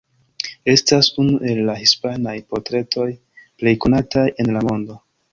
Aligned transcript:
Estas 0.71 1.09
unu 1.23 1.35
el 1.49 1.59
la 1.67 1.75
hispanaj 1.81 2.33
portretoj 2.53 3.05
plej 3.61 3.75
konataj 3.85 4.25
en 4.45 4.51
la 4.57 4.65
mondo. 4.71 4.97